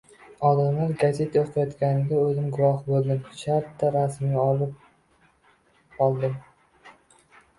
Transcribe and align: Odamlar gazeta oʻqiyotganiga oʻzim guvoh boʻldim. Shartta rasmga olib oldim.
Odamlar 0.47 0.93
gazeta 1.01 1.41
oʻqiyotganiga 1.41 2.21
oʻzim 2.29 2.47
guvoh 2.55 2.79
boʻldim. 2.87 3.19
Shartta 3.43 3.91
rasmga 3.97 4.41
olib 4.53 6.01
oldim. 6.07 6.33